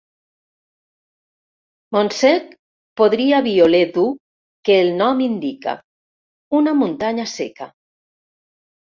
Montsec 1.95 2.47
podria 3.01 3.41
violer 3.47 3.81
dur 3.97 4.05
que 4.69 4.77
el 4.85 4.89
nom 5.01 5.21
indica: 5.27 5.75
una 6.61 6.73
muntanya 6.81 7.27
seca. 7.33 7.69